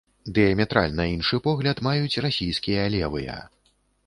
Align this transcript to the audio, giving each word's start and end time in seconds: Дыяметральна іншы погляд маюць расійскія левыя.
Дыяметральна 0.35 1.05
іншы 1.15 1.39
погляд 1.49 1.83
маюць 1.89 2.21
расійскія 2.27 2.89
левыя. 2.97 3.39